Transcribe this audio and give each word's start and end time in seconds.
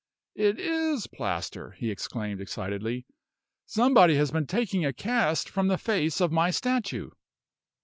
"It 0.33 0.59
is 0.59 1.05
plaster!" 1.05 1.73
he 1.77 1.91
exclaimed, 1.91 2.41
excitedly. 2.41 3.05
"Somebody 3.67 4.15
has 4.15 4.31
been 4.31 4.47
taking 4.47 4.83
a 4.83 4.91
cast 4.93 5.47
from 5.47 5.67
the 5.67 5.77
face 5.77 6.19
of 6.19 6.31
my 6.31 6.49
statue!" 6.49 7.11